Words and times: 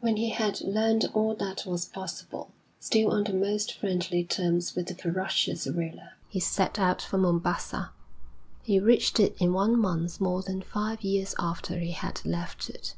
When 0.00 0.18
he 0.18 0.28
had 0.28 0.60
learnt 0.60 1.06
all 1.14 1.34
that 1.36 1.64
was 1.64 1.86
possible, 1.88 2.52
still 2.78 3.10
on 3.10 3.24
the 3.24 3.32
most 3.32 3.72
friendly 3.72 4.22
terms 4.22 4.74
with 4.76 4.88
the 4.88 4.94
ferocious 4.94 5.66
ruler, 5.66 6.10
he 6.28 6.40
set 6.40 6.78
out 6.78 7.00
for 7.00 7.16
Mombassa. 7.16 7.92
He 8.62 8.78
reached 8.78 9.18
it 9.18 9.34
in 9.40 9.54
one 9.54 9.78
month 9.78 10.20
more 10.20 10.42
than 10.42 10.60
five 10.60 11.00
years 11.00 11.34
after 11.38 11.78
he 11.78 11.92
had 11.92 12.22
left 12.26 12.68
it. 12.68 12.96